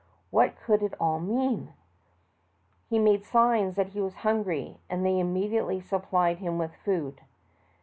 What 0.31 0.55
could 0.59 0.81
it 0.81 0.95
all 0.99 1.19
mean? 1.19 1.73
He 2.89 2.97
made 2.97 3.23
signs 3.23 3.75
that 3.75 3.89
he 3.89 4.01
was 4.01 4.15
hungry, 4.15 4.79
and 4.89 5.05
they 5.05 5.19
immediately 5.19 5.79
supplied 5.79 6.39
him 6.39 6.57
with 6.57 6.73
food. 6.73 7.21